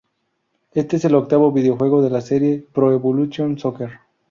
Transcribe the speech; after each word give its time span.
Este 0.73 0.95
es 0.95 1.05
el 1.05 1.13
octavo 1.13 1.51
videojuego 1.51 2.01
de 2.01 2.09
la 2.09 2.21
serie 2.21 2.65
Pro 2.73 2.91
Evolution 2.91 3.59
Soccer. 3.59 3.99